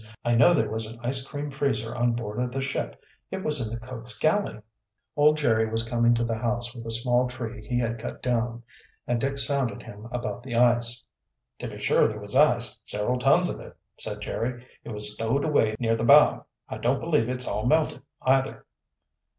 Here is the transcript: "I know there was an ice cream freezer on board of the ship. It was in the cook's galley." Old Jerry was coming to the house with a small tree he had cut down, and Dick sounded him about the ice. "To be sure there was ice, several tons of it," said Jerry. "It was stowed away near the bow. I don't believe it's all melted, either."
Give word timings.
"I 0.25 0.33
know 0.33 0.55
there 0.55 0.67
was 0.71 0.87
an 0.87 0.99
ice 1.03 1.23
cream 1.27 1.51
freezer 1.51 1.95
on 1.95 2.13
board 2.13 2.39
of 2.39 2.51
the 2.51 2.59
ship. 2.59 2.99
It 3.29 3.43
was 3.43 3.63
in 3.67 3.71
the 3.71 3.79
cook's 3.79 4.17
galley." 4.17 4.59
Old 5.15 5.37
Jerry 5.37 5.69
was 5.69 5.87
coming 5.87 6.15
to 6.15 6.23
the 6.23 6.39
house 6.39 6.73
with 6.73 6.87
a 6.87 6.89
small 6.89 7.27
tree 7.27 7.67
he 7.67 7.77
had 7.77 7.99
cut 7.99 8.19
down, 8.23 8.63
and 9.05 9.21
Dick 9.21 9.37
sounded 9.37 9.83
him 9.83 10.07
about 10.11 10.41
the 10.41 10.55
ice. 10.55 11.05
"To 11.59 11.67
be 11.67 11.79
sure 11.79 12.07
there 12.07 12.17
was 12.19 12.33
ice, 12.35 12.79
several 12.83 13.19
tons 13.19 13.47
of 13.47 13.59
it," 13.59 13.77
said 13.99 14.21
Jerry. 14.21 14.65
"It 14.83 14.89
was 14.89 15.13
stowed 15.13 15.45
away 15.45 15.75
near 15.77 15.95
the 15.95 16.03
bow. 16.03 16.45
I 16.67 16.79
don't 16.79 16.99
believe 16.99 17.29
it's 17.29 17.47
all 17.47 17.67
melted, 17.67 18.01
either." 18.23 18.65